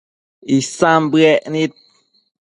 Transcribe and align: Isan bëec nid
Isan 0.57 1.03
bëec 1.11 1.43
nid 1.53 1.71